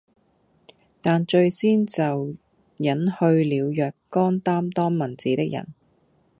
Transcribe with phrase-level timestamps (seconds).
[0.99, 2.03] 但最先就
[2.77, 5.75] 隱去了若干擔當文字的人，